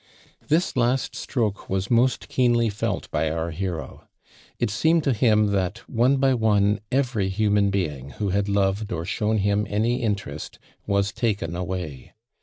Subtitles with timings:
[0.49, 4.07] Tins last stroke was most keenly felt by our hero.
[4.57, 9.05] It aeemed to him that, one by one, every human being, who had loved or
[9.05, 12.13] shown him any inttuwt was taken away.